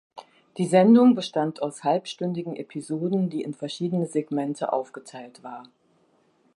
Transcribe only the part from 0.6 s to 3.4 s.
Sendung bestand aus halbstündigen Episoden,